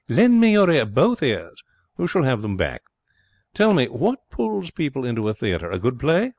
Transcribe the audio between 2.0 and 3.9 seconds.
shall have them back. Tell me: